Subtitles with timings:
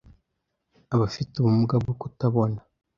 [0.93, 2.59] abafite ubumuga bwo kutabona